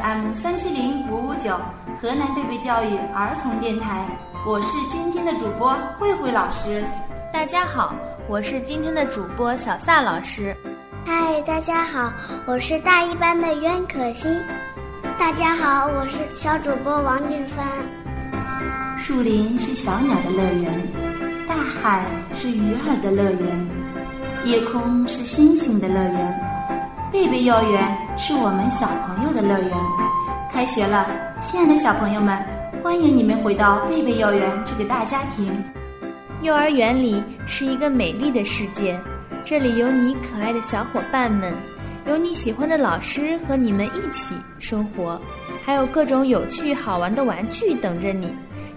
[0.00, 1.56] 欢迎收听 FM 三七零五五九
[2.00, 4.06] 河南贝贝教育儿童电台，
[4.46, 6.82] 我是今天的主播慧慧老师。
[7.32, 7.94] 大家好，
[8.28, 10.56] 我是今天的主播小萨老师。
[11.04, 12.12] 嗨，大家好，
[12.46, 14.30] 我是大一班的袁可欣。
[15.18, 17.66] 大家好，我是小主播王俊帆。
[18.98, 22.04] 树林是小鸟的乐园，大海
[22.36, 23.68] 是鱼儿的乐园，
[24.44, 26.47] 夜空是星星的乐园。
[27.10, 29.70] 贝贝幼儿园是我们小朋友的乐园。
[30.52, 31.06] 开学了，
[31.40, 32.38] 亲爱的小朋友们，
[32.82, 35.50] 欢迎你们回到贝贝幼儿园这个大家庭。
[36.42, 38.98] 幼儿园里是一个美丽的世界，
[39.42, 41.50] 这里有你可爱的小伙伴们，
[42.06, 45.18] 有你喜欢的老师和你们一起生活，
[45.64, 48.30] 还有各种有趣好玩的玩具等着你。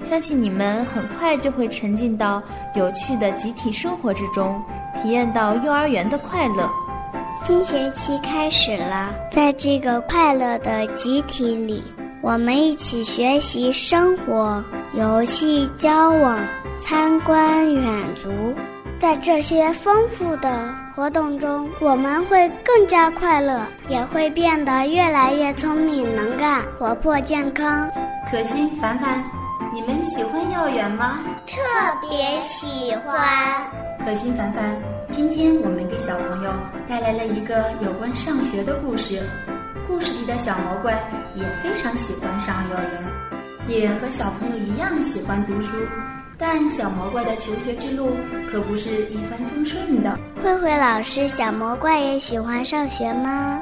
[0.03, 2.41] 相信你们很快就会沉浸到
[2.75, 4.63] 有趣的集体生活之中，
[5.01, 6.69] 体验到幼儿园的快乐。
[7.43, 11.83] 新学期开始了，在这个快乐的集体里，
[12.21, 16.37] 我们一起学习生活、游戏、交往、
[16.77, 17.83] 参观、远
[18.15, 18.29] 足。
[18.99, 27.89] 在这些丰富的活动中，我们会更加快乐，也会变得越来越聪明、能干、活泼、健康。
[28.29, 29.23] 可心、凡凡，
[29.73, 31.19] 你们喜欢幼儿园吗？
[31.47, 31.57] 特
[32.07, 33.19] 别喜欢。
[34.05, 34.75] 可心、凡凡。
[35.11, 36.51] 今天我们给小朋友
[36.87, 39.21] 带来了一个有关上学的故事。
[39.87, 40.93] 故事里的小魔怪
[41.35, 42.83] 也非常喜欢上幼儿
[43.67, 45.77] 园，也和小朋友一样喜欢读书。
[46.37, 48.11] 但小魔怪的求学之路
[48.51, 50.17] 可不是一帆风顺的。
[50.41, 53.61] 慧慧老师，小魔怪也喜欢上学吗？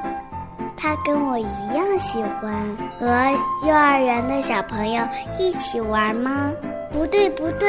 [0.76, 2.54] 他跟我一样喜欢
[2.98, 3.06] 和
[3.66, 5.06] 幼儿园的小朋友
[5.38, 6.50] 一起玩吗？
[6.90, 7.68] 不对，不对。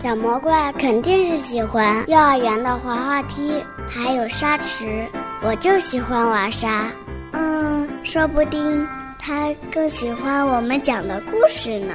[0.00, 5.04] 小魔怪肯定是喜欢幼儿园的滑滑梯，还有沙池。
[5.44, 6.86] 我就喜欢玩沙。
[7.32, 8.86] 嗯，说不定
[9.18, 11.94] 他更喜欢我们讲的故事呢。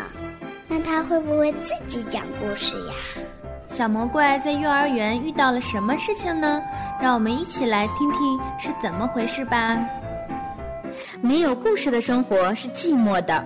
[0.68, 2.94] 那他会不会自己讲故事呀？
[3.70, 6.62] 小魔怪在幼儿园遇到了什么事情呢？
[7.02, 9.80] 让我们一起来听听是怎么回事吧。
[11.22, 13.44] 没有故事的生活是寂寞的，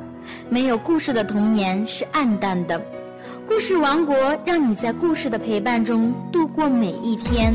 [0.50, 2.82] 没有故事的童年是暗淡的。
[3.48, 7.54] 故事王国，让你在故事的陪伴中度过每一天。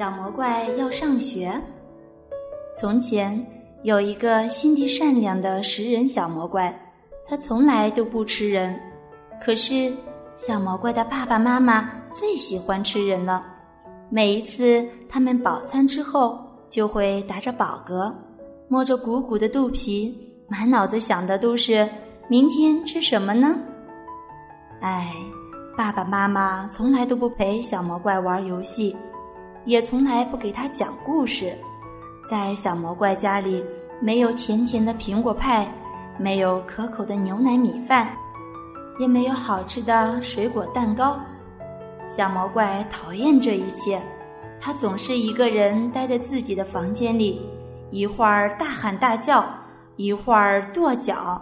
[0.00, 1.52] 小魔怪要上学。
[2.74, 3.38] 从前
[3.82, 6.74] 有一个心地善良的食人小魔怪，
[7.26, 8.74] 他从来都不吃人。
[9.38, 9.92] 可是
[10.36, 13.44] 小魔怪的爸爸妈妈最喜欢吃人了。
[14.08, 16.40] 每一次他们饱餐之后，
[16.70, 18.10] 就会打着饱嗝，
[18.68, 20.18] 摸着鼓鼓的肚皮，
[20.48, 21.86] 满脑子想的都是
[22.26, 23.54] 明天吃什么呢？
[24.80, 25.14] 唉，
[25.76, 28.96] 爸爸妈妈从来都不陪小魔怪玩游戏。
[29.70, 31.56] 也从来不给他讲故事，
[32.28, 33.64] 在小魔怪家里，
[34.00, 35.72] 没有甜甜的苹果派，
[36.18, 38.10] 没有可口的牛奶米饭，
[38.98, 41.20] 也没有好吃的水果蛋糕。
[42.08, 44.02] 小魔怪讨厌这一切，
[44.60, 47.40] 他总是一个人待在自己的房间里，
[47.92, 49.44] 一会儿大喊大叫，
[49.94, 51.40] 一会儿跺脚。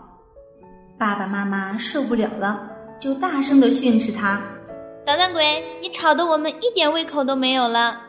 [0.99, 2.61] 爸爸妈妈受不了了，
[3.00, 4.38] 就大声的训斥他
[5.06, 8.03] ：“捣蛋鬼，你吵得我们一点胃口都没有了。”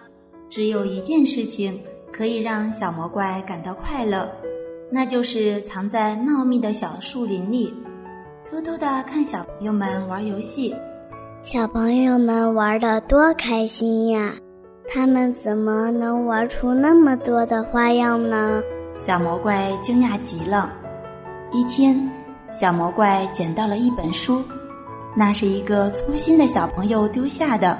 [0.50, 1.80] 只有一件事情
[2.12, 4.28] 可以让小魔怪感到快乐，
[4.92, 7.72] 那就是藏在茂密的小树林里，
[8.50, 10.76] 偷偷的看小朋友们玩游戏。
[11.40, 14.34] 小朋友们玩的多开心呀！
[14.92, 18.62] 他们怎么能玩出那么多的花样呢？
[18.98, 20.74] 小魔怪惊讶极了。
[21.54, 21.96] 一天，
[22.52, 24.44] 小魔怪捡到了一本书，
[25.16, 27.78] 那是一个粗心的小朋友丢下的。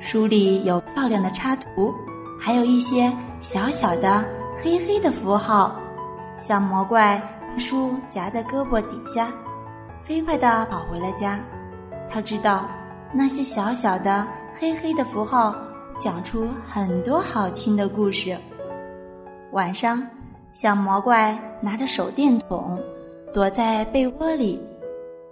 [0.00, 1.94] 书里有漂亮的插图，
[2.38, 4.24] 还有一些小小的
[4.62, 5.74] 黑黑的符号。
[6.38, 9.32] 小魔怪把书夹在胳膊底下，
[10.02, 11.38] 飞快地跑回了家。
[12.10, 12.68] 他知道
[13.12, 14.26] 那些小小的
[14.58, 15.54] 黑黑的符号
[15.98, 18.36] 讲出很多好听的故事。
[19.52, 20.04] 晚上，
[20.52, 22.78] 小魔怪拿着手电筒，
[23.32, 24.60] 躲在被窝里，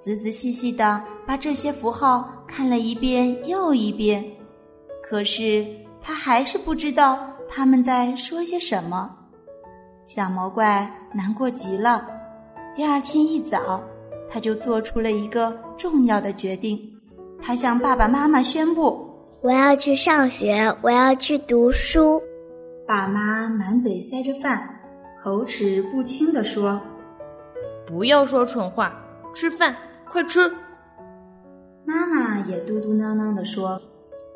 [0.00, 4.24] 仔仔细细地把这些符号看了一遍又一遍。
[5.12, 5.66] 可是
[6.00, 9.14] 他还是不知道他们在说些什么。
[10.06, 12.08] 小魔怪难过极了。
[12.74, 13.78] 第二天一早，
[14.30, 16.80] 他就做出了一个重要的决定，
[17.38, 19.06] 他向爸爸妈妈宣布
[19.44, 22.18] ：“我要去上学，我要去读书。”
[22.88, 24.66] 爸妈满嘴塞着饭，
[25.22, 26.80] 口齿不清地说
[27.86, 28.90] ：“不要说蠢话，
[29.34, 29.76] 吃饭，
[30.08, 30.50] 快吃。”
[31.84, 33.78] 妈妈也嘟嘟囔囔地说：“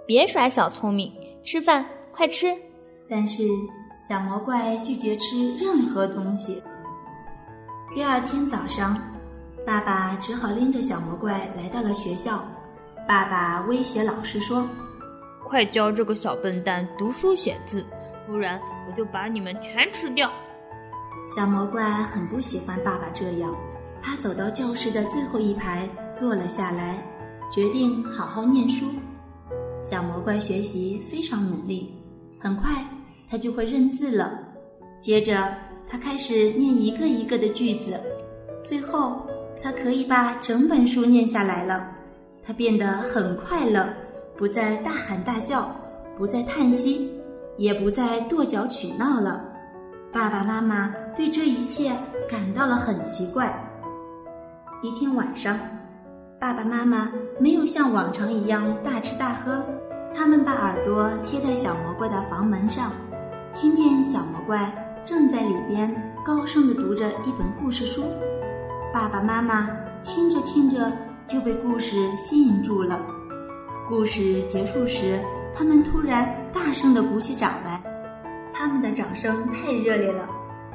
[0.06, 1.12] 别耍小聪明，
[1.42, 2.56] 吃饭，快吃。”
[3.10, 3.42] 但是
[4.08, 6.62] 小魔怪拒绝吃任何东西。
[7.94, 8.96] 第二天早上，
[9.66, 12.44] 爸爸只好拎着小魔怪来到了学校。
[13.06, 14.66] 爸爸威胁老师说
[15.44, 17.86] ：“快教这个小笨蛋读书写字，
[18.26, 20.30] 不然我就把你们全吃掉。”
[21.28, 23.54] 小魔怪很不喜欢爸爸这样，
[24.02, 25.88] 他走到教室的最后一排
[26.18, 26.96] 坐了下来。
[27.52, 28.86] 决定好好念书。
[29.88, 31.94] 小魔怪学习非常努力，
[32.40, 32.84] 很快
[33.30, 34.38] 他就会认字了。
[35.00, 35.54] 接着，
[35.88, 38.00] 他开始念一个一个的句子，
[38.64, 39.24] 最后
[39.62, 41.88] 他可以把整本书念下来了。
[42.44, 43.88] 他变得很快乐，
[44.36, 45.70] 不再大喊大叫，
[46.18, 47.08] 不再叹息，
[47.56, 49.44] 也不再跺脚取闹了。
[50.12, 51.92] 爸爸妈妈对这一切
[52.28, 53.52] 感到了很奇怪。
[54.82, 55.56] 一天晚上。
[56.38, 57.10] 爸爸妈妈
[57.40, 59.64] 没有像往常一样大吃大喝，
[60.14, 62.92] 他们把耳朵贴在小魔怪的房门上，
[63.54, 64.70] 听见小魔怪
[65.02, 65.90] 正在里边
[66.22, 68.02] 高声地读着一本故事书。
[68.92, 69.70] 爸爸妈妈
[70.04, 70.92] 听着听着
[71.26, 73.00] 就被故事吸引住了。
[73.88, 75.18] 故事结束时，
[75.56, 77.82] 他们突然大声地鼓起掌来，
[78.52, 80.28] 他们的掌声太热烈了，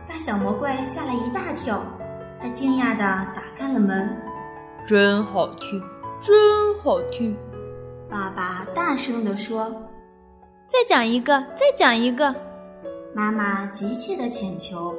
[0.09, 1.83] 把小魔怪吓了一大跳。
[2.41, 3.03] 他惊讶地
[3.35, 4.09] 打开了门。
[4.87, 5.81] 真好听，
[6.19, 7.35] 真好听！
[8.09, 9.71] 爸爸大声地说
[10.67, 12.33] ：“再讲一个，再讲一个！”
[13.13, 14.93] 妈妈急切地请求。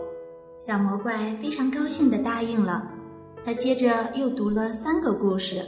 [0.57, 2.87] 小魔怪非常高兴地答应了。
[3.45, 5.61] 他接着又读了三个故事。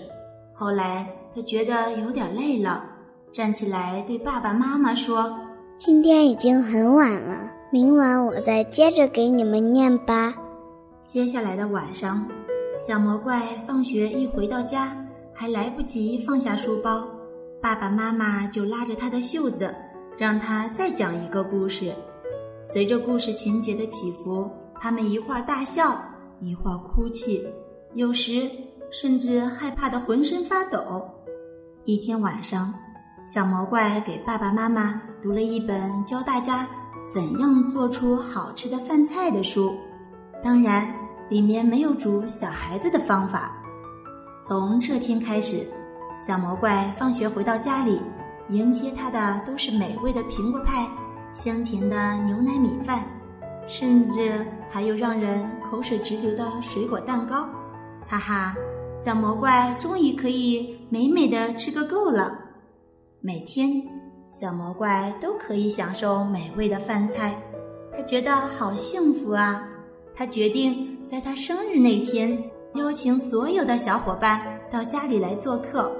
[0.54, 2.84] 后来他觉得有点累了，
[3.32, 5.36] 站起来对爸爸妈妈说
[5.76, 10.32] ：“今天已经很晚了，明晚我再接着给你们念吧。”
[11.04, 12.24] 接下来的晚上。
[12.80, 14.94] 小魔怪放学一回到家，
[15.32, 17.08] 还来不及放下书包，
[17.62, 19.74] 爸爸妈妈就拉着他的袖子，
[20.18, 21.94] 让他再讲一个故事。
[22.62, 24.50] 随着故事情节的起伏，
[24.80, 25.98] 他们一会儿大笑，
[26.40, 27.46] 一会儿哭泣，
[27.94, 28.50] 有时
[28.90, 31.02] 甚至害怕的浑身发抖。
[31.84, 32.74] 一天晚上，
[33.24, 36.66] 小魔怪给爸爸妈妈读了一本教大家
[37.14, 39.72] 怎样做出好吃的饭菜的书，
[40.42, 41.03] 当然。
[41.34, 43.50] 里面没有煮小孩子的方法。
[44.40, 45.66] 从这天开始，
[46.20, 48.00] 小魔怪放学回到家里，
[48.50, 50.86] 迎接他的都是美味的苹果派、
[51.34, 53.04] 香甜的牛奶米饭，
[53.66, 57.48] 甚至还有让人口水直流的水果蛋糕。
[58.06, 58.54] 哈哈，
[58.96, 62.32] 小魔怪终于可以美美的吃个够了。
[63.20, 63.82] 每天，
[64.30, 67.34] 小魔怪都可以享受美味的饭菜，
[67.92, 69.60] 他觉得好幸福啊！
[70.14, 70.93] 他决定。
[71.10, 72.36] 在他生日那天，
[72.74, 75.92] 邀请所有的小伙伴到家里来做客。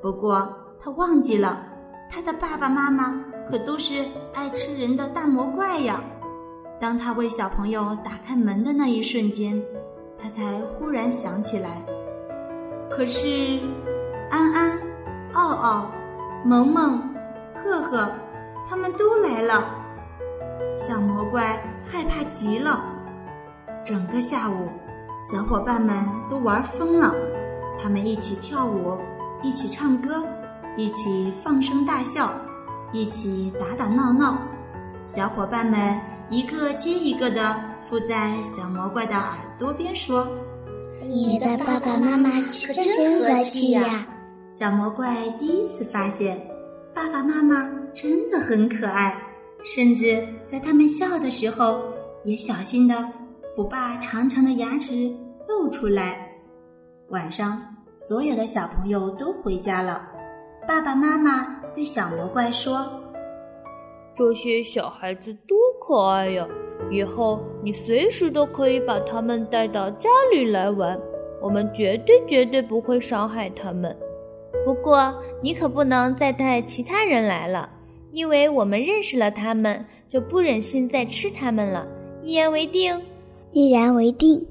[0.00, 0.48] 不过
[0.80, 1.66] 他忘记了，
[2.10, 6.00] 他的爸爸妈妈可都是爱吃人的大魔怪呀。
[6.80, 9.60] 当他为小朋友打开门的那一瞬间，
[10.16, 11.82] 他才忽然想起来。
[12.88, 13.60] 可是，
[14.30, 14.78] 安安、
[15.32, 15.90] 奥奥、
[16.44, 17.02] 萌萌、
[17.54, 18.08] 赫赫，
[18.68, 19.64] 他们都来了。
[20.76, 22.80] 小魔怪害怕极了。
[23.84, 24.68] 整个下午，
[25.32, 27.14] 小伙伴们都玩疯了。
[27.82, 28.98] 他们一起跳舞，
[29.42, 30.26] 一起唱歌，
[30.76, 32.30] 一起放声大笑，
[32.92, 34.38] 一起打打闹闹。
[35.04, 37.56] 小伙伴们一个接一个的
[37.88, 40.26] 附在小魔怪的耳朵边说
[41.06, 44.06] ：“你的爸爸妈妈可真和气呀！”
[44.50, 46.38] 小魔怪第一次发现，
[46.94, 49.16] 爸爸妈妈真的很可爱，
[49.62, 51.82] 甚至在他们笑的时候
[52.24, 52.94] 也小心的。
[53.58, 55.12] 不把长长的牙齿
[55.48, 56.30] 露出来。
[57.08, 57.60] 晚上，
[57.98, 60.00] 所有的小朋友都回家了。
[60.64, 62.88] 爸爸妈妈对小魔怪说
[64.14, 66.46] ：“这些小孩子多可爱呀！
[66.88, 70.96] 以后你随时都可以把他们带到家里来玩，
[71.42, 73.92] 我们绝对绝对不会伤害他们。
[74.64, 75.12] 不过，
[75.42, 77.68] 你可不能再带其他人来了，
[78.12, 81.88] 因为我们认识了他们，就不忍心再吃他们了。
[82.22, 82.96] 一言为定。”
[83.50, 84.46] 一言为定，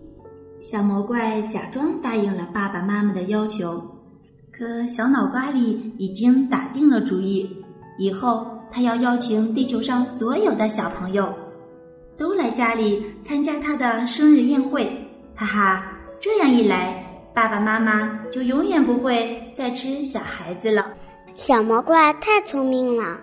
[0.60, 3.80] 小魔怪假装答应了爸爸妈妈的要求，
[4.51, 7.48] 可小脑瓜里已经打定了主意，
[8.00, 11.32] 以后他要邀请地球上所有的小朋友，
[12.18, 14.92] 都来家里参加他的生日宴会。
[15.36, 20.88] 哈哈，这样一来，爸爸妈妈就永远不会再吃小孩子了。
[21.36, 23.16] 小魔怪太聪明了，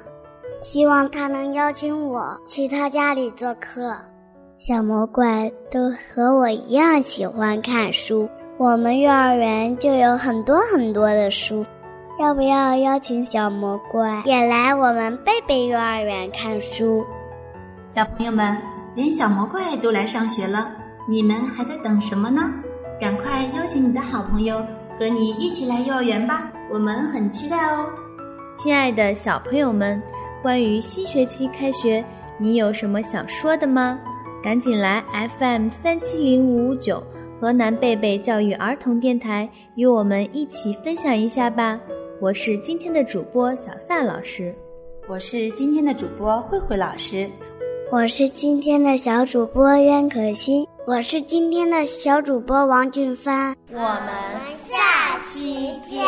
[0.63, 3.93] 希望他能邀请我去他家里做客。
[4.67, 11.63] 小魔怪都和我一样喜欢看书，我们幼儿园就有很多很多的书。
[12.19, 17.05] 要不要邀请小魔怪也来我们贝贝幼儿园看书？
[17.91, 18.57] 小朋友们，
[18.95, 20.73] 连小魔怪都来上学了，
[21.07, 22.51] 你们还在等什么呢？
[22.99, 24.65] 赶快邀请你的好朋友
[24.99, 27.85] 和你一起来幼儿园吧，我们很期待哦。
[28.57, 30.03] 亲爱的小朋友们，
[30.43, 32.03] 关于新学期开学，
[32.39, 34.01] 你有什么想说的吗？
[34.45, 35.03] 赶紧来
[35.39, 37.03] FM 三七零五五九
[37.41, 41.81] 河南贝贝教育儿童电台，与我们一起分享一下吧。
[42.21, 44.55] 我是今天的主播小萨老师，
[45.09, 47.27] 我是今天的主播慧慧老师，
[47.91, 56.05] 我是今天的小主播袁可欣，我是今天的小主播王俊帆，我们下期见。